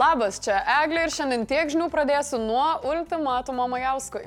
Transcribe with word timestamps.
Labas, 0.00 0.38
čia 0.40 0.62
Eglė 0.80 1.02
ir 1.04 1.10
šiandien 1.12 1.42
tiek 1.44 1.68
žinių 1.68 1.90
pradėsiu 1.92 2.38
nuo 2.40 2.64
ultimatumo 2.88 3.66
Majauskui. 3.68 4.22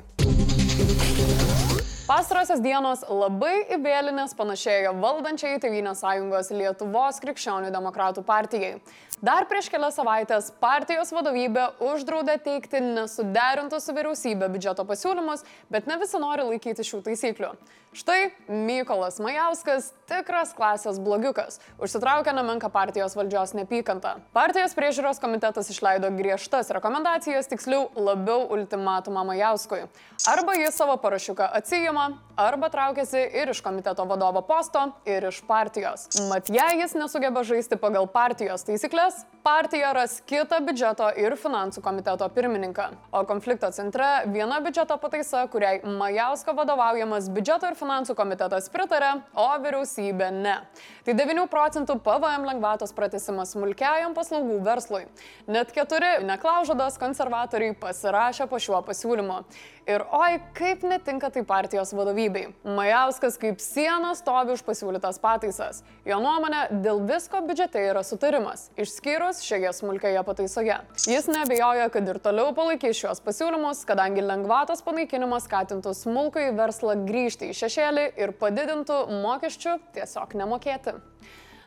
Pastarosios 2.06 2.60
dienos 2.62 3.02
labai 3.08 3.64
įvėlinės 3.74 4.36
panašėjo 4.38 4.92
valdančiai 5.02 5.58
Tevinės 5.58 6.04
sąjungos 6.04 6.52
Lietuvos 6.54 7.18
krikščionių 7.24 7.72
demokratų 7.74 8.22
partijai. 8.28 8.76
Dar 9.24 9.46
prieš 9.48 9.70
kelias 9.72 9.94
savaitės 9.96 10.50
partijos 10.60 11.08
vadovybė 11.16 11.62
uždraudė 11.86 12.34
teikti 12.44 12.82
nesuderintus 12.84 13.86
su 13.86 13.94
vyriausybė 13.96 14.50
biudžeto 14.52 14.84
pasiūlymus, 14.84 15.46
bet 15.72 15.88
ne 15.88 15.96
visi 16.02 16.20
nori 16.20 16.44
laikyti 16.50 16.84
šių 16.84 17.00
taisyklių. 17.06 17.54
Štai 17.94 18.32
Mykolas 18.50 19.20
Majauskas, 19.22 19.92
tikras 20.10 20.50
klasės 20.58 20.96
blogiukas, 20.98 21.60
užsitraukė 21.78 22.32
nemenka 22.34 22.66
partijos 22.74 23.14
valdžios 23.14 23.52
neapykantą. 23.54 24.16
Partijos 24.34 24.74
priežiūros 24.74 25.22
komitetas 25.22 25.70
išleido 25.70 26.10
griežtas 26.18 26.72
rekomendacijas, 26.74 27.46
tiksliau 27.52 27.86
labiau 27.94 28.48
ultimatumą 28.56 29.22
Majauskui. 29.30 29.84
Arba 30.26 30.56
jis 30.58 30.74
savo 30.74 30.98
parašiuką 30.98 31.46
atsijima, 31.60 32.08
arba 32.34 32.72
traukiasi 32.74 33.28
ir 33.30 33.54
iš 33.54 33.62
komiteto 33.62 34.08
vadovo 34.10 34.42
posto, 34.42 34.88
ir 35.06 35.30
iš 35.30 35.38
partijos. 35.46 36.08
Mat, 36.32 36.50
jei 36.50 36.82
jis 36.82 36.98
nesugeba 36.98 37.46
žaisti 37.46 37.78
pagal 37.78 38.10
partijos 38.10 38.66
taisyklės, 38.66 39.13
partija 39.44 39.92
ras 39.92 40.22
kitą 40.24 40.56
biudžeto 40.64 41.10
ir 41.20 41.34
finansų 41.36 41.82
komiteto 41.84 42.24
pirmininką. 42.32 42.86
O 43.12 43.20
konflikto 43.28 43.68
centre 43.76 44.06
viena 44.32 44.56
biudžeto 44.64 44.96
pataisa, 45.02 45.42
kuriai 45.52 45.82
Majausko 45.84 46.54
vadovaujamas 46.56 47.28
biudžeto 47.34 47.68
ir 47.68 47.76
finansų 47.76 48.16
komitetas 48.16 48.70
pritarė, 48.72 49.10
o 49.36 49.44
vyriausybė 49.60 50.30
ne. 50.38 50.56
Tai 51.04 51.16
9 51.18 51.44
procentų 51.52 51.98
PVM 52.06 52.48
lengvatos 52.48 52.96
pratesimas 52.96 53.52
smulkiajam 53.52 54.16
paslaugų 54.16 54.62
verslui. 54.64 55.04
Net 55.44 55.76
keturi 55.76 56.24
neklaužadas 56.24 56.96
konservatoriai 57.02 57.76
pasirašė 57.76 58.48
po 58.48 58.56
šiuo 58.56 58.80
pasiūlymu. 58.88 59.42
Ir 59.84 60.00
oi, 60.16 60.38
kaip 60.56 60.80
netinka 60.88 61.28
tai 61.28 61.42
partijos 61.44 61.92
vadovybei. 61.92 62.46
Majauskas 62.64 63.36
kaip 63.36 63.60
siena 63.60 64.14
stovi 64.16 64.56
už 64.56 64.64
pasiūlytas 64.64 65.20
pataisas. 65.20 65.82
Jo 66.08 66.16
nuomonė, 66.24 66.62
dėl 66.80 67.04
visko 67.04 67.42
biudžete 67.44 67.82
yra 67.90 68.00
sutarimas, 68.00 68.70
išskyrus 68.80 69.03
šioje 69.44 69.72
smulkioje 69.72 70.22
pataisoje. 70.24 70.76
Jis 71.06 71.26
nebejoja, 71.28 71.88
kad 71.92 72.08
ir 72.08 72.18
toliau 72.18 72.54
palaikys 72.56 72.96
šios 72.96 73.20
pasiūlymus, 73.24 73.84
kadangi 73.84 74.24
lengvatos 74.24 74.82
panaikinimas 74.82 75.44
skatintų 75.44 75.92
smulkų 75.94 76.48
į 76.48 76.54
verslą 76.56 76.96
grįžti 77.04 77.52
į 77.52 77.58
šešėlį 77.60 78.06
ir 78.16 78.32
padidintų 78.40 79.00
mokesčių 79.22 79.78
tiesiog 79.94 80.34
nemokėti. 80.40 80.96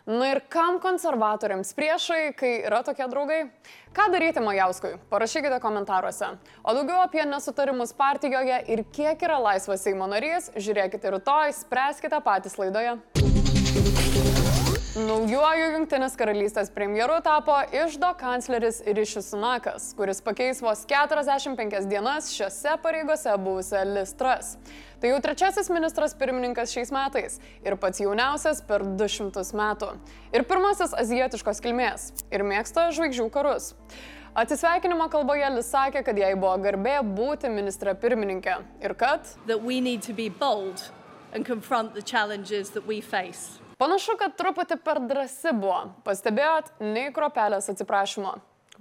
Na 0.08 0.30
ir 0.32 0.40
kam 0.48 0.78
konservatoriams 0.80 1.74
priešai, 1.76 2.32
kai 2.40 2.54
yra 2.64 2.80
tokie 2.88 3.04
draugai? 3.12 3.42
Ką 3.92 4.06
daryti 4.14 4.40
Majauskui? 4.40 4.94
Parašykite 5.12 5.60
komentaruose. 5.60 6.32
O 6.64 6.76
daugiau 6.78 7.02
apie 7.04 7.26
nesutarimus 7.28 7.92
partijoje 7.92 8.62
ir 8.72 8.86
kiek 8.96 9.28
yra 9.28 9.42
laisvas 9.50 9.84
Seimo 9.84 10.08
narys, 10.08 10.48
žiūrėkite 10.56 11.12
rytoj, 11.18 11.58
spręskite 11.60 12.24
patys 12.24 12.56
laidoje. 12.56 13.02
Naujuoju 14.98 15.66
Junktinės 15.76 16.16
karalystės 16.18 16.72
premjeru 16.74 17.20
tapo 17.22 17.54
išdo 17.76 18.08
kancleris 18.18 18.80
Ryšis 18.82 19.28
Sunakas, 19.30 19.92
kuris 19.94 20.24
pakeis 20.26 20.58
vos 20.66 20.80
45 20.90 21.86
dienas 21.86 22.32
šiose 22.34 22.74
pareigose 22.82 23.36
buvusią 23.38 23.84
Listras. 23.92 24.56
Tai 24.98 25.12
jau 25.12 25.20
trečiasis 25.22 25.70
ministras 25.70 26.16
pirmininkas 26.18 26.74
šiais 26.74 26.90
metais 26.96 27.38
ir 27.62 27.78
pats 27.78 28.02
jauniausias 28.02 28.64
per 28.66 28.82
200 28.98 29.44
metų. 29.60 29.92
Ir 30.34 30.48
pirmasis 30.50 30.98
azijietiškos 30.98 31.62
kilmės 31.62 32.10
ir 32.34 32.42
mėgsta 32.48 32.88
žvaigždžių 32.98 33.30
karus. 33.38 33.76
Atsisveikinimo 34.34 35.12
kalboje 35.14 35.52
Lis 35.60 35.70
sakė, 35.76 36.02
kad 36.08 36.18
jai 36.18 36.34
buvo 36.34 36.58
garbė 36.66 37.04
būti 37.06 37.54
ministra 37.54 37.94
pirmininkė 37.94 38.58
ir 38.82 38.98
kad 38.98 39.30
Panašu, 43.78 44.16
kad 44.18 44.34
truputį 44.34 44.80
per 44.82 44.98
drasi 45.06 45.52
buvo. 45.54 45.92
Pastebėjot, 46.06 46.72
nei 46.82 47.12
kropelės 47.14 47.70
atsiprašymo. 47.70 48.32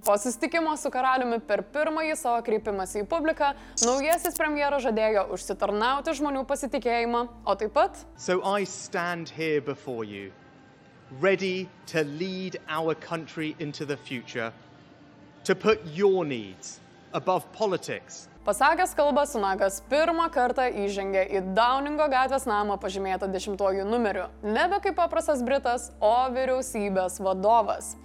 Po 0.05 0.15
susitikimo 0.17 0.73
su 0.81 0.89
karaliumi 0.93 1.37
per 1.45 1.63
pirmąjį 1.73 2.15
savo 2.17 2.41
kreipimąsi 2.45 3.03
į 3.03 3.09
publiką, 3.09 3.51
naujasis 3.85 4.37
premjeras 4.37 4.85
žadėjo 4.85 5.27
užsitarnauti 5.37 6.15
žmonių 6.17 6.45
pasitikėjimą, 6.49 7.23
o 7.45 7.57
taip 7.61 7.75
pat... 7.77 8.01
So 8.17 8.41
I 8.41 8.65
stand 8.65 9.29
here 9.29 9.61
before 9.61 10.05
you, 10.05 10.33
ready 11.21 11.69
to 11.93 12.05
lead 12.05 12.57
our 12.69 12.95
country 12.95 13.55
into 13.59 13.85
the 13.85 13.97
future, 13.97 14.53
to 15.45 15.55
put 15.55 15.81
your 15.93 16.25
needs 16.25 16.81
above 17.13 17.45
politics 17.53 18.29
Pasakęs 18.47 18.95
kalbą, 18.95 19.25
Sunakas 19.27 19.81
pirmą 19.91 20.29
kartą 20.31 20.69
įžengė 20.85 21.25
į 21.35 21.41
Downingo 21.57 22.05
gatvės 22.13 22.45
namą 22.47 22.77
pažymėtą 22.79 23.27
dešimtojų 23.33 23.83
numeriu. 23.89 24.29
Nebe 24.47 24.79
kaip 24.85 24.95
paprastas 25.01 25.43
Britas, 25.43 25.89
o 25.99 26.13
vyriausybės 26.31 27.19
vadovas. 27.27 27.97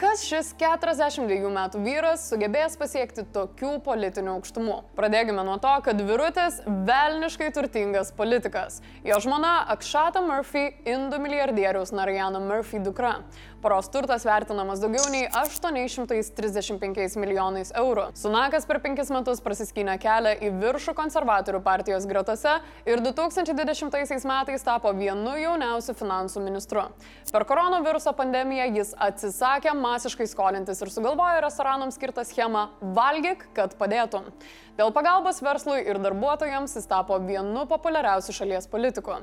Kas 0.00 0.22
šis 0.24 0.54
42 0.56 1.50
metų 1.52 1.82
vyras 1.84 2.22
sugebės 2.30 2.72
pasiekti 2.80 3.20
tokių 3.34 3.74
politinių 3.84 4.30
aukštumų? 4.38 4.78
Pradėkime 4.96 5.44
nuo 5.44 5.58
to, 5.60 5.74
kad 5.84 6.00
Virutis 6.08 6.56
velniškai 6.88 7.50
turtingas 7.52 8.08
politikas. 8.16 8.78
Jo 9.04 9.18
žmona 9.20 9.58
Akšata 9.74 10.22
Murphy, 10.24 10.70
indų 10.88 11.20
milijardieriaus 11.20 11.92
Narjano 11.92 12.40
Murphy 12.40 12.80
dukra. 12.80 13.18
Poros 13.60 13.90
turtas 13.92 14.24
vertinamas 14.24 14.80
daugiau 14.80 15.04
nei 15.12 15.26
835 15.36 17.18
milijonais 17.20 17.74
eurų. 17.76 18.06
Sunakas 18.16 18.64
per 18.64 18.80
penkis 18.80 19.12
metus 19.12 19.44
prasiskynė 19.44 19.98
kelią 20.00 20.32
į 20.46 20.48
viršų 20.62 20.94
konservatorių 20.96 21.60
partijos 21.66 22.08
gretose 22.08 22.54
ir 22.88 23.04
2020 23.04 24.24
metais 24.32 24.64
tapo 24.64 24.94
vienu 24.96 25.36
jauniausiu 25.36 25.92
finansų 25.92 26.40
ministru. 26.46 26.86
Per 27.28 27.44
koronaviruso 27.44 28.16
pandemiją 28.16 28.70
jis 28.78 28.94
atsisakė 28.96 29.76
masiškai 29.90 30.28
skolintis 30.30 30.80
ir 30.80 30.94
sugalvojo 30.94 31.42
restoranams 31.44 31.98
skirtą 31.98 32.24
schemą 32.28 32.68
Valgyk, 32.96 33.48
kad 33.56 33.74
padėtum. 33.80 34.30
Dėl 34.78 34.94
pagalbos 34.94 35.42
verslui 35.42 35.82
ir 35.82 35.98
darbuotojams 36.00 36.78
jis 36.78 36.86
tapo 36.88 37.18
vienu 37.20 37.66
populiariausių 37.68 38.36
šalies 38.38 38.70
politikų. 38.70 39.18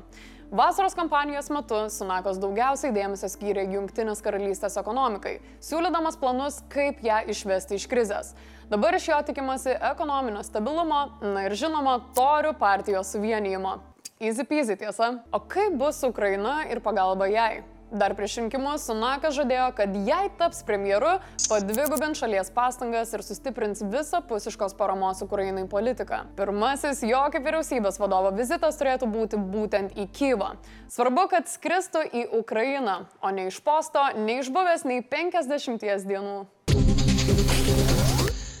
Vasaros 0.48 0.94
kampanijos 0.96 1.50
metu 1.52 1.82
Sunakos 1.92 2.38
daugiausiai 2.40 2.94
dėmesio 2.96 3.28
skyrė 3.28 3.66
Junktinės 3.68 4.22
karalystės 4.24 4.78
ekonomikai, 4.80 5.34
siūlydamas 5.60 6.16
planus, 6.16 6.62
kaip 6.72 7.02
ją 7.04 7.18
išvesti 7.28 7.76
iš 7.76 7.84
krizės. 7.90 8.30
Dabar 8.70 8.96
iš 8.96 9.10
jo 9.10 9.18
tikimasi 9.28 9.74
ekonominio 9.90 10.40
stabilumo, 10.46 11.02
na 11.20 11.44
ir 11.44 11.56
žinoma, 11.56 11.98
torių 12.16 12.54
partijos 12.60 13.12
suvienijimo. 13.12 13.76
Easy 14.20 14.48
peasy 14.48 14.78
tiesa. 14.80 15.18
O 15.32 15.38
kaip 15.40 15.76
bus 15.78 16.00
Ukraina 16.08 16.62
ir 16.72 16.80
pagalba 16.80 17.28
jai? 17.28 17.60
Dar 17.90 18.12
prieš 18.12 18.34
rinkimus 18.42 18.82
Sunakas 18.84 19.32
žadėjo, 19.32 19.70
kad 19.78 19.94
jei 20.04 20.28
taps 20.36 20.60
premjeru, 20.68 21.14
padvigubins 21.48 22.20
šalies 22.20 22.50
pastangas 22.52 23.14
ir 23.16 23.24
sustiprins 23.24 23.80
visapusiškos 23.80 24.76
paramos 24.76 25.22
Ukrainai 25.24 25.64
politiką. 25.72 26.20
Pirmasis 26.36 27.00
jo 27.08 27.22
kaip 27.32 27.48
vyriausybės 27.48 27.96
vadovo 27.96 28.34
vizitas 28.36 28.76
turėtų 28.76 29.08
būti 29.08 29.40
būtent 29.40 29.96
į 29.96 30.04
Kyivą. 30.12 30.50
Svarbu, 30.92 31.30
kad 31.32 31.48
skristų 31.48 32.04
į 32.12 32.28
Ukrainą, 32.42 33.06
o 33.24 33.32
ne 33.32 33.48
iš 33.48 33.62
posto, 33.64 34.04
neišbuvęs 34.20 34.84
nei 34.84 35.00
50 35.00 35.88
dienų. 36.12 36.38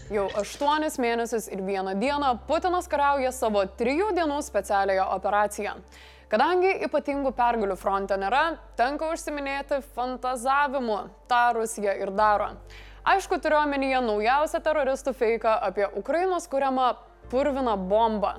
Jau 0.08 0.30
aštuonis 0.40 0.96
mėnesius 0.96 1.50
ir 1.52 1.60
vieną 1.66 1.98
dieną 2.00 2.38
Putinas 2.48 2.88
kariauja 2.88 3.28
savo 3.36 3.68
trijų 3.76 4.14
dienų 4.16 4.40
specialiąją 4.46 5.10
operaciją. 5.18 5.82
Kadangi 6.28 6.74
ypatingų 6.84 7.30
pergalių 7.32 7.74
fronte 7.80 8.16
nėra, 8.20 8.58
tenka 8.76 9.06
užsiminėti 9.14 9.78
fantazavimu. 9.94 10.98
Ta 11.24 11.54
Rusija 11.56 11.94
ir 11.96 12.12
daro. 12.12 12.50
Aišku, 13.08 13.38
turiu 13.40 13.56
omenyje 13.62 14.02
naujausią 14.04 14.60
teroristų 14.60 15.14
feiką 15.16 15.54
apie 15.70 15.86
Ukrainos 15.96 16.44
kuriamą 16.52 16.90
purviną 17.32 17.78
bombą. 17.88 18.34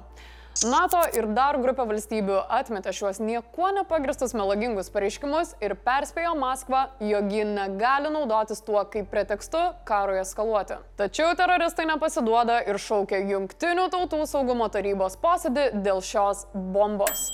NATO 0.70 1.00
ir 1.16 1.26
dar 1.34 1.56
grupė 1.62 1.86
valstybių 1.88 2.36
atmetė 2.52 2.92
šiuos 2.94 3.22
niekuo 3.24 3.70
nepagristus 3.74 4.36
melagingus 4.38 4.90
pareiškimus 4.94 5.54
ir 5.64 5.74
perspėjo 5.86 6.34
Maskvą, 6.38 6.82
jog 7.00 7.32
ji 7.34 7.46
negali 7.48 8.12
naudotis 8.14 8.62
tuo 8.68 8.84
kaip 8.92 9.08
pretekstu 9.10 9.62
karui 9.88 10.20
eskaluoti. 10.22 10.78
Tačiau 11.00 11.32
teroristai 11.40 11.88
nepasiduoda 11.90 12.60
ir 12.68 12.78
šaukia 12.78 13.24
Junktinių 13.32 13.88
tautų 13.94 14.26
saugumo 14.28 14.68
tarybos 14.74 15.18
posėdį 15.24 15.70
dėl 15.80 16.04
šios 16.06 16.46
bombos. 16.54 17.30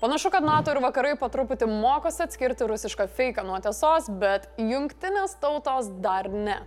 Panašu, 0.00 0.30
kad 0.30 0.44
NATO 0.44 0.74
ir 0.74 0.82
vakarai 0.84 1.14
po 1.16 1.28
truputį 1.32 1.70
mokosi 1.70 2.20
atskirti 2.26 2.66
rusišką 2.68 3.06
feiką 3.16 3.46
nuo 3.48 3.56
tiesos, 3.64 4.10
bet 4.20 4.44
jungtinės 4.60 5.38
tautos 5.40 5.88
dar 6.04 6.28
ne. 6.28 6.58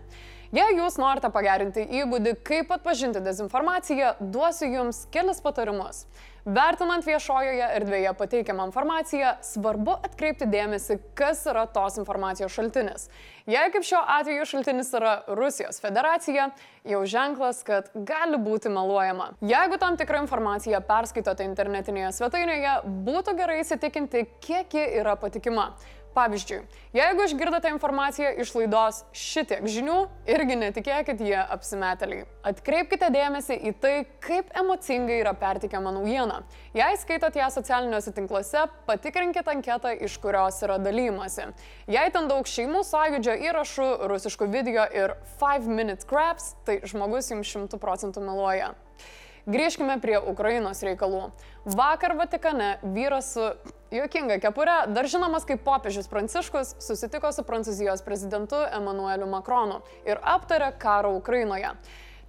Jei 0.49 0.79
jūs 0.79 0.95
norite 0.97 1.29
pagerinti 1.29 1.83
įgūdį, 1.99 2.31
kaip 2.41 2.71
atpažinti 2.73 3.21
dezinformaciją, 3.21 4.15
duosiu 4.33 4.71
jums 4.73 5.03
kelis 5.13 5.43
patarimus. 5.45 6.07
Vertinant 6.49 7.05
viešojoje 7.05 7.67
erdvėje 7.75 8.13
pateikiamą 8.17 8.65
informaciją, 8.69 9.35
svarbu 9.45 9.93
atkreipti 10.07 10.47
dėmesį, 10.49 10.97
kas 11.13 11.43
yra 11.51 11.67
tos 11.69 11.99
informacijos 12.01 12.55
šaltinis. 12.55 13.05
Jei 13.49 13.69
kaip 13.69 13.85
šiuo 13.85 13.99
atveju 14.15 14.47
šaltinis 14.49 14.89
yra 14.97 15.11
Rusijos 15.37 15.77
federacija, 15.83 16.47
jau 16.89 17.03
ženklas, 17.05 17.61
kad 17.67 17.91
gali 17.93 18.41
būti 18.41 18.73
meluojama. 18.73 19.35
Jeigu 19.45 19.77
tam 19.77 19.99
tikrą 20.01 20.23
informaciją 20.25 20.81
perskaitote 20.89 21.45
internetinėje 21.45 22.15
svetainėje, 22.17 22.75
būtų 23.05 23.37
gerai 23.37 23.61
įsitikinti, 23.61 24.25
kiek 24.41 24.73
ji 24.79 24.89
yra 25.03 25.13
patikima. 25.19 25.75
Pavyzdžiui, 26.13 26.63
jeigu 26.97 27.25
išgirdote 27.27 27.69
informaciją 27.69 28.31
iš 28.41 28.55
laidos 28.57 29.03
šitiek 29.13 29.61
žinių, 29.69 29.97
irgi 30.33 30.57
netikėkit 30.57 31.21
jie 31.21 31.37
apsimeteliai. 31.37 32.25
Atkreipkite 32.49 33.11
dėmesį 33.13 33.59
į 33.69 33.73
tai, 33.83 33.93
kaip 34.25 34.49
emocingai 34.57 35.19
yra 35.21 35.35
pertikiama 35.37 35.93
naujiena. 35.93 36.41
Jei 36.73 36.97
skaitot 36.97 37.37
ją 37.37 37.51
socialiniuose 37.53 38.15
tinkluose, 38.17 38.65
patikrinkite 38.89 39.53
anketą, 39.53 39.93
iš 40.09 40.17
kurios 40.23 40.57
yra 40.65 40.79
dalymasi. 40.81 41.51
Jei 41.93 42.09
ten 42.15 42.27
daug 42.31 42.49
šeimų 42.49 42.83
sąjūdžio 42.89 43.37
įrašų, 43.51 43.89
rusiškų 44.09 44.49
video 44.49 44.89
ir 44.89 45.13
5 45.37 45.69
minute 45.69 46.09
crabs, 46.09 46.55
tai 46.65 46.81
žmogus 46.89 47.29
jums 47.29 47.53
100 47.53 47.77
procentų 47.77 48.25
meluoja. 48.25 48.73
Grįžkime 49.47 49.99
prie 50.03 50.17
Ukrainos 50.19 50.83
reikalų. 50.83 51.29
Vakar 51.65 52.15
Vatikane 52.19 52.79
vyras 52.83 53.33
su 53.35 53.45
juokinga 53.93 54.39
kepure, 54.43 54.75
dar 54.91 55.07
žinomas 55.07 55.47
kaip 55.47 55.63
popiežius 55.63 56.09
Pranciškus, 56.11 56.75
susitiko 56.83 57.31
su 57.31 57.45
Prancūzijos 57.47 58.03
prezidentu 58.05 58.59
Emanueliu 58.67 59.29
Makronu 59.31 59.79
ir 60.07 60.19
aptarė 60.19 60.73
karą 60.81 61.15
Ukrainoje. 61.17 61.73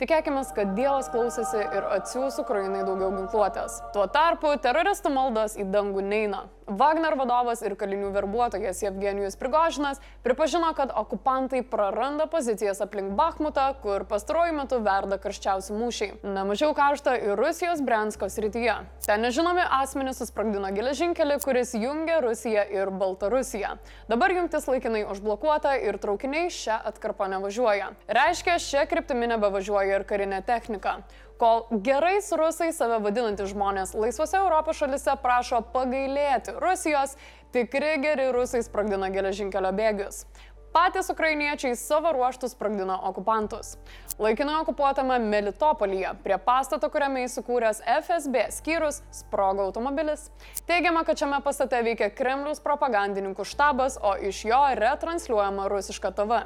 Tikėkime, 0.01 0.41
kad 0.57 0.71
Dievas 0.79 1.11
klausėsi 1.13 1.59
ir 1.61 1.85
atsiūs 1.99 2.39
Ukrainai 2.41 2.87
daugiau 2.87 3.11
ginkluotės. 3.19 3.83
Tuo 3.93 4.07
tarpu 4.09 4.55
teroristų 4.65 5.13
maldos 5.13 5.59
į 5.61 5.69
dangų 5.75 6.07
neina. 6.07 6.47
Wagner 6.71 7.17
vadovas 7.19 7.65
ir 7.67 7.75
kalinių 7.75 8.13
verbuotojas 8.15 8.79
Evgenijus 8.87 9.35
Prigožinas 9.37 9.99
pripažino, 10.23 10.69
kad 10.79 10.93
okupantai 10.95 11.65
praranda 11.67 12.29
pozicijas 12.31 12.79
aplink 12.85 13.17
Bakhmutą, 13.19 13.65
kur 13.83 14.05
pastaruoju 14.07 14.55
metu 14.55 14.79
verda 14.87 15.19
karščiausi 15.19 15.75
mūšiai. 15.75 16.21
Nemažiau 16.23 16.71
karšta 16.79 17.17
ir 17.19 17.35
Rusijos 17.41 17.83
Brensko 17.83 18.31
srityje. 18.31 18.77
Ten 19.03 19.27
nežinomi 19.27 19.65
asmenys 19.81 20.23
susprogdino 20.23 20.71
geležinkelį, 20.77 21.41
kuris 21.43 21.75
jungia 21.75 22.21
Rusiją 22.23 22.63
ir 22.71 22.95
Baltarusiją. 22.95 23.75
Dabar 24.09 24.37
jungtis 24.37 24.71
laikinai 24.71 25.03
užblokuota 25.11 25.75
ir 25.83 25.99
traukiniai 25.99 26.55
šią 26.55 26.79
atkarpą 26.93 27.27
nevažiuoja. 27.35 27.91
Reiškia, 28.07 28.61
šia 28.63 28.87
kryptimi 28.87 29.27
nebevažiuoja 29.35 29.90
ir 29.99 30.07
karinė 30.09 30.45
technika 30.47 31.01
kol 31.41 31.65
gerais 31.83 32.29
rusais 32.37 32.77
save 32.77 32.99
vadinantys 33.01 33.55
žmonės 33.55 33.95
laisvose 33.97 34.37
Europos 34.37 34.77
šalise 34.77 35.15
prašo 35.23 35.63
pagailėti 35.73 36.53
Rusijos, 36.61 37.17
tikri 37.55 37.95
geri 38.03 38.29
rusai 38.35 38.61
sprogdina 38.67 39.09
geležinkelio 39.15 39.73
bėgius. 39.77 40.27
Patys 40.73 41.11
ukrainiečiai 41.11 41.77
savo 41.77 42.13
ruoštus 42.13 42.53
sprogdino 42.53 43.01
okupantus. 43.03 43.77
Laikinai 44.19 44.61
okupuotame 44.61 45.19
Melitopolyje, 45.19 46.13
prie 46.23 46.39
pastato, 46.39 46.87
kuriame 46.95 47.25
įsikūręs 47.27 47.81
FSB 47.83 48.45
skyrius, 48.55 49.01
sprogo 49.11 49.67
automobilis. 49.67 50.29
Teigiama, 50.71 51.03
kad 51.05 51.19
šiame 51.19 51.41
pastate 51.43 51.83
veikia 51.83 52.13
Kremliaus 52.15 52.63
propagandininkų 52.63 53.49
štabas, 53.51 53.99
o 53.99 54.15
iš 54.31 54.45
jo 54.47 54.61
retransliuojama 54.79 55.67
rusiška 55.75 56.15
TV. 56.15 56.45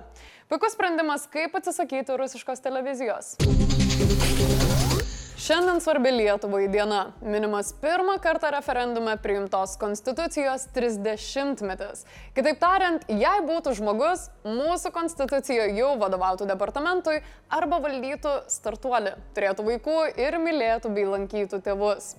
Puikus 0.49 0.73
sprendimas, 0.73 1.29
kaip 1.29 1.61
atsisakyti 1.61 2.17
rusiškos 2.17 2.65
televizijos. 2.65 3.35
Šiandien 5.45 5.81
svarbi 5.81 6.09
Lietuvai 6.09 6.71
diena. 6.73 7.11
Minimas 7.21 7.75
pirmą 7.83 8.15
kartą 8.25 8.49
referendume 8.55 9.19
priimtos 9.21 9.75
konstitucijos 9.77 10.63
30-metis. 10.73 12.07
Kitaip 12.33 12.63
tariant, 12.63 13.05
jei 13.13 13.43
būtų 13.45 13.75
žmogus, 13.77 14.23
mūsų 14.49 14.95
konstitucija 14.95 15.67
jau 15.77 15.91
vadovautų 16.01 16.49
departamentui 16.49 17.19
arba 17.53 17.83
valdytų 17.85 18.33
startuolį, 18.55 19.13
turėtų 19.37 19.69
vaikų 19.69 19.99
ir 20.25 20.39
mylėtų 20.47 20.95
bei 20.97 21.05
lankytų 21.13 21.61
tėvus. 21.69 22.15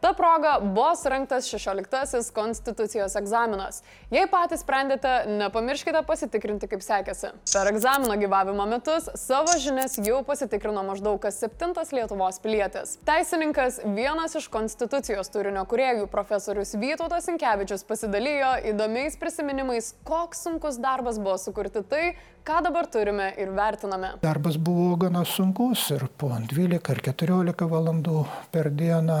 Ta 0.00 0.12
proga 0.16 0.58
buvo 0.62 0.94
surinktas 0.96 1.44
16-asis 1.52 2.30
konstitucijos 2.32 3.16
egzaminas. 3.20 3.82
Jei 4.08 4.24
patys 4.32 4.62
sprendėte, 4.64 5.10
nepamirškite 5.28 6.00
pasitikrinti, 6.08 6.70
kaip 6.70 6.80
sekėsi. 6.84 7.34
Per 7.52 7.68
egzamino 7.68 8.16
gyvavimo 8.22 8.64
metus 8.70 9.10
savo 9.20 9.58
žinias 9.60 9.98
jau 10.00 10.22
pasitikrino 10.24 10.86
maždaug 10.88 11.20
kas 11.20 11.42
septintas 11.44 11.92
Lietuvos 11.92 12.40
pilietis. 12.40 12.96
Teisininkas, 13.04 13.82
vienas 13.84 14.38
iš 14.40 14.48
konstitucijos 14.48 15.28
turinio 15.34 15.66
kuriejų, 15.68 16.08
profesorius 16.08 16.72
Vytautas 16.80 17.28
Inkevičius 17.28 17.84
pasidalijo 17.84 18.54
įdomiais 18.72 19.20
prisiminimais, 19.20 19.92
koks 20.08 20.46
sunkus 20.48 20.80
darbas 20.80 21.20
buvo 21.20 21.36
sukurti 21.36 21.84
tai, 21.84 22.04
ką 22.48 22.62
dabar 22.64 22.88
turime 22.88 23.28
ir 23.36 23.52
vertiname. 23.52 24.14
Darbas 24.24 24.56
buvo 24.56 24.96
gana 25.04 25.26
sunkus 25.28 25.90
ir 25.92 26.06
po 26.16 26.32
12 26.32 26.80
ar 26.94 27.04
14 27.10 27.68
valandų 27.68 28.24
per 28.54 28.72
dieną 28.72 29.20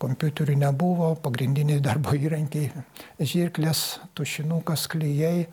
kompiuterių 0.00 0.56
nebuvo, 0.64 1.14
pagrindiniai 1.24 1.80
darbo 1.84 2.16
įrankiai- 2.16 2.70
žirklės, 3.32 4.00
tušinukas, 4.14 4.88
klyjei. 4.88 5.48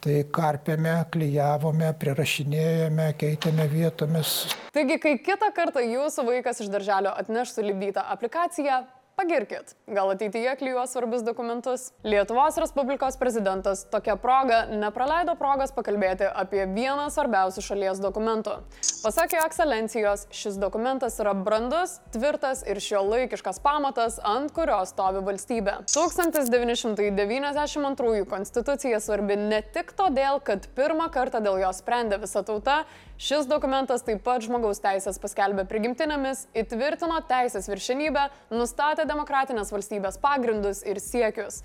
Tai 0.00 0.14
karpėme, 0.32 0.94
klyjavome, 1.12 1.90
prirašinėjome, 2.00 3.10
keitėme 3.20 3.66
vietomis. 3.68 4.54
Taigi, 4.72 4.96
kai 4.96 5.18
kitą 5.20 5.50
kartą 5.52 5.82
jūsų 5.84 6.24
vaikas 6.24 6.62
iš 6.64 6.70
darželio 6.72 7.12
atneš 7.12 7.52
sulibytą 7.52 8.06
aplikaciją, 8.14 8.78
Pagirkit, 9.20 9.76
gal 9.86 10.10
ateityje 10.10 10.56
klyjuos 10.56 10.90
svarbius 10.94 11.22
dokumentus. 11.22 11.92
Lietuvos 12.04 12.56
Respublikos 12.56 13.16
prezidentas 13.20 13.84
tokia 13.92 14.16
proga 14.16 14.66
nepraleido 14.72 15.34
progos 15.36 15.72
pakalbėti 15.76 16.24
apie 16.24 16.64
vieną 16.64 17.10
svarbiausių 17.12 17.60
šalies 17.66 18.00
dokumentų. 18.00 18.64
Pasak 19.02 19.32
jo 19.36 19.42
ekscelencijos, 19.44 20.24
šis 20.32 20.56
dokumentas 20.62 21.20
yra 21.20 21.34
brandus, 21.36 22.00
tvirtas 22.16 22.64
ir 22.64 22.80
šio 22.80 23.04
laikiškas 23.10 23.60
pamatas, 23.60 24.16
ant 24.24 24.56
kurio 24.56 24.80
stovi 24.88 25.20
valstybė. 25.28 25.84
1992 25.92 28.24
konstitucija 28.32 29.04
svarbi 29.04 29.36
ne 29.36 29.60
tik 29.76 29.92
todėl, 30.00 30.40
kad 30.40 30.64
pirmą 30.80 31.12
kartą 31.12 31.44
dėl 31.44 31.60
jos 31.66 31.84
sprendė 31.84 32.24
visa 32.24 32.40
tauta, 32.40 32.88
Šis 33.20 33.44
dokumentas 33.44 34.00
taip 34.00 34.22
pat 34.24 34.40
žmogaus 34.40 34.78
teisės 34.80 35.18
paskelbė 35.20 35.66
prigimtinėmis, 35.68 36.46
įtvirtino 36.56 37.18
teisės 37.28 37.66
viršenybę, 37.68 38.22
nustatė 38.48 39.04
demokratinės 39.04 39.68
valstybės 39.74 40.16
pagrindus 40.22 40.80
ir 40.88 40.96
siekius. 41.04 41.58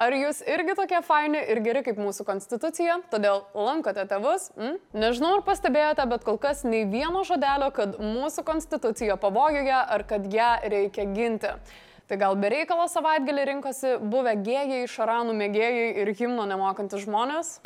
Ar 0.00 0.16
jūs 0.16 0.40
irgi 0.48 0.72
tokie 0.78 1.02
faini 1.04 1.42
ir 1.52 1.60
geri 1.60 1.82
kaip 1.84 2.00
mūsų 2.00 2.24
konstitucija, 2.24 2.94
todėl 3.12 3.42
lankote 3.52 4.06
tėvus? 4.08 4.48
Mm? 4.56 4.78
Nežinau, 4.96 5.34
ar 5.36 5.44
pastebėjote, 5.44 6.06
bet 6.14 6.24
kol 6.24 6.40
kas 6.40 6.64
nei 6.64 6.86
vieno 6.88 7.26
žodelio, 7.28 7.68
kad 7.76 8.00
mūsų 8.00 8.46
konstitucija 8.48 9.18
pavojuje 9.20 9.82
ar 9.82 10.06
kad 10.08 10.24
ją 10.32 10.48
reikia 10.64 11.04
ginti. 11.12 11.52
Tai 12.08 12.20
gal 12.24 12.40
be 12.40 12.54
reikalo 12.56 12.88
savaitgalį 12.88 13.46
rinkosi 13.50 13.98
buvę 14.00 14.32
gėjai, 14.48 14.80
šaranų 14.96 15.36
mėgėjai 15.44 15.92
ir 16.06 16.14
himno 16.16 16.48
nemokantis 16.48 17.04
žmonės? 17.04 17.58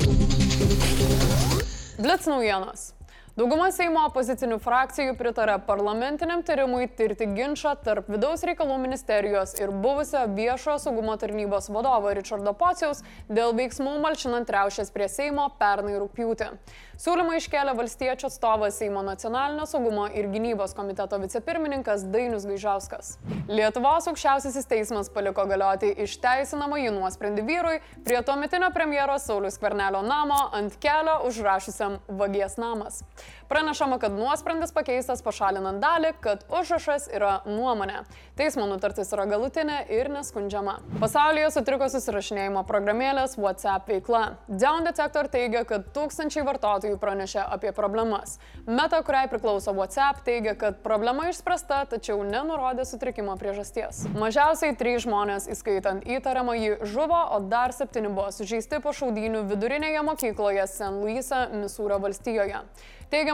Blitz 1.95 2.27
naujienos. 2.27 2.89
Dauguma 3.37 3.67
Seimo 3.69 4.01
opozicinių 4.07 4.55
frakcijų 4.57 5.11
pritarė 5.19 5.59
parlamentiniam 5.67 6.39
tyrimui 6.41 6.87
tirti 6.97 7.27
ginčą 7.37 7.75
tarp 7.85 8.07
vidaus 8.09 8.41
reikalų 8.49 8.79
ministerijos 8.81 9.53
ir 9.59 9.69
buvusio 9.83 10.23
viešojo 10.39 10.79
saugumo 10.81 11.13
tarnybos 11.21 11.69
vadovo 11.69 12.15
Richardo 12.17 12.55
Pociaus 12.57 13.03
dėl 13.29 13.53
veiksmų 13.59 13.93
malšinant 14.01 14.49
riaušės 14.49 14.89
prie 14.95 15.05
Seimo 15.13 15.51
pernai 15.61 15.99
rūpjūtį. 16.01 16.49
Siūlymą 16.97 17.35
iškėlė 17.37 17.75
valstiečio 17.77 18.25
atstovas 18.31 18.79
Seimo 18.81 19.03
nacionalinio 19.05 19.67
saugumo 19.69 20.07
ir 20.17 20.31
gynybos 20.33 20.71
komiteto 20.73 21.19
vicepirmininkas 21.21 22.07
Dainius 22.09 22.47
Gaižauskas. 22.49 23.11
Lietuvos 23.45 24.07
aukščiausiasis 24.09 24.65
teismas 24.65 25.11
paliko 25.13 25.45
galioti 25.45 25.91
išteisinamą 26.07 26.79
jų 26.81 26.95
nuosprendį 26.95 27.43
vyrui 27.45 27.75
prie 28.07 28.17
tuometinio 28.25 28.71
premjero 28.73 29.19
Saulis 29.21 29.61
Kvernelio 29.61 30.01
namo 30.01 30.39
ant 30.57 30.79
kelio 30.81 31.19
užrašysiam 31.29 31.99
Vagies 32.17 32.57
namas. 32.57 33.03
Pranešama, 33.47 33.99
kad 33.99 34.11
nuosprendis 34.11 34.73
pakeistas 34.75 35.21
pašalinant 35.23 35.79
dalį, 35.79 36.09
kad 36.19 36.41
užrašas 36.51 37.05
yra 37.15 37.37
nuomonė. 37.47 38.01
Teismo 38.35 38.65
nutartis 38.67 39.13
yra 39.15 39.23
galutinė 39.29 39.77
ir 39.95 40.09
neskundžiama. 40.11 40.73
Pasaulyje 40.99 41.53
sutriko 41.55 41.87
susirašinėjimo 41.93 42.65
programėlės 42.67 43.37
WhatsApp 43.39 43.87
veikla. 43.87 44.23
Down 44.51 44.83
Detector 44.89 45.29
teigia, 45.31 45.61
kad 45.69 45.87
tūkstančiai 45.95 46.43
vartotojų 46.43 46.97
pranešė 46.99 47.45
apie 47.45 47.71
problemas. 47.77 48.35
Meta, 48.67 48.99
kuriai 49.07 49.31
priklauso 49.31 49.71
WhatsApp, 49.77 50.25
teigia, 50.27 50.57
kad 50.59 50.83
problema 50.83 51.29
išspręsta, 51.31 51.85
tačiau 51.93 52.19
nenurodė 52.27 52.83
sutrikimo 52.89 53.37
priežasties. 53.39 54.03
Mažiausiai 54.19 54.75
trys 54.75 55.05
žmonės, 55.07 55.47
įskaitant 55.55 56.03
įtariamąjį, 56.03 56.81
žuvo, 56.83 57.23
o 57.37 57.39
dar 57.47 57.71
septyni 57.71 58.11
buvo 58.11 58.27
sužeisti 58.35 58.83
po 58.83 58.91
šaudynių 58.91 59.47
vidurinėje 59.47 60.03
mokykloje 60.11 60.67
St. 60.67 60.93
Louise, 60.99 61.47
Misūrio 61.55 62.03
valstijoje. 62.03 62.65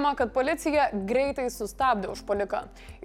Teigiama, 0.03 0.17
kad 0.19 0.33
policija 0.35 0.89
greitai 1.07 1.45
sustabdė 1.47 2.09
užpoliką. 2.11 2.57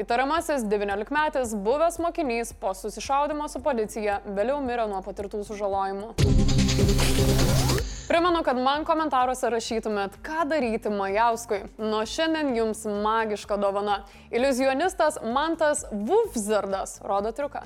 Įtariamasis 0.02 0.64
19-metis 0.67 1.52
buvęs 1.55 2.00
mokinys 2.02 2.50
po 2.59 2.73
susišaudimo 2.75 3.47
su 3.47 3.61
policija 3.62 4.17
vėliau 4.26 4.59
mirė 4.64 4.88
nuo 4.90 4.99
patirtų 5.07 5.45
sužalojimų. 5.47 6.09
Primenu, 8.09 8.40
kad 8.43 8.59
man 8.59 8.83
komentaruose 8.88 9.47
rašytumėt, 9.55 10.17
ką 10.26 10.49
daryti 10.50 10.90
Majauskui. 10.90 11.61
Nuo 11.78 12.02
šiandien 12.02 12.50
jums 12.57 12.83
magiška 13.07 13.61
dovana. 13.62 14.00
Iliuzionistas 14.35 15.21
Mantas 15.23 15.85
Vufzardas 15.93 16.99
rodo 17.07 17.31
triuką. 17.31 17.62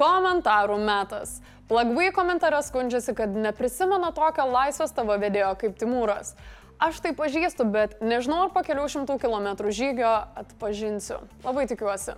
Komentarų 0.00 0.80
metas. 0.80 1.42
Plagvai 1.68 2.12
komentare 2.16 2.62
skundžiasi, 2.64 3.12
kad 3.12 3.34
neprisimena 3.36 4.08
tokio 4.16 4.46
laisvės 4.48 4.94
tavo 4.96 5.12
vedėjo 5.20 5.50
kaip 5.60 5.74
Timūras. 5.76 6.32
Aš 6.80 7.02
tai 7.04 7.10
pažįstu, 7.12 7.66
bet 7.68 7.98
nežinau, 8.00 8.46
ar 8.46 8.54
po 8.54 8.62
kelių 8.64 8.86
šimtų 8.88 9.18
kilometrų 9.20 9.72
žygio 9.76 10.12
atpažinsiu. 10.40 11.18
Labai 11.44 11.66
tikiuosi. 11.68 12.14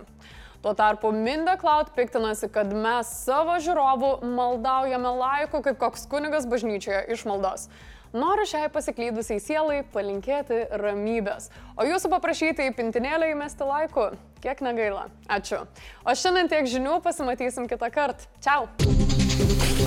Tuo 0.63 0.71
tarpu 0.77 1.11
Minda 1.11 1.57
Cloud 1.59 1.91
piktinasi, 1.97 2.47
kad 2.53 2.71
mes 2.71 3.11
savo 3.25 3.57
žiūrovų 3.59 4.11
maldaujame 4.23 5.11
laiku 5.19 5.59
kaip 5.65 5.81
koks 5.81 6.05
kunigas 6.07 6.47
bažnyčioje 6.47 7.07
iš 7.11 7.25
maldos. 7.27 7.67
Noriu 8.15 8.45
šiai 8.47 8.69
pasiklydusiai 8.71 9.41
sielai 9.43 9.81
palinkėti 9.91 10.65
ramybės, 10.79 11.49
o 11.75 11.87
jūsų 11.87 12.11
paprašyti 12.13 12.69
į 12.69 12.75
pintinėlę 12.77 13.33
įmesti 13.33 13.67
laiku. 13.67 14.11
Kiek 14.43 14.63
negaila. 14.63 15.09
Ačiū. 15.27 15.65
O 16.05 16.15
šiandien 16.15 16.51
tiek 16.51 16.71
žinių 16.71 17.01
pasimatysim 17.03 17.67
kitą 17.71 17.91
kartą. 17.91 18.29
Čiau. 18.43 18.69
Thank 19.33 19.79
you. 19.79 19.80